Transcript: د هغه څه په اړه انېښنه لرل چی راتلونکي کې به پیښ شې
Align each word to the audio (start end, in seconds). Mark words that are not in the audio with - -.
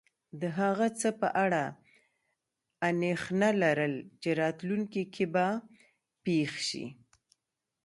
د 0.41 0.43
هغه 0.59 0.87
څه 0.99 1.09
په 1.19 1.27
اړه 1.45 1.63
انېښنه 2.87 3.49
لرل 3.63 3.95
چی 4.21 4.29
راتلونکي 4.41 5.03
کې 5.13 5.25
به 5.33 5.47
پیښ 6.25 6.51
شې 6.67 6.85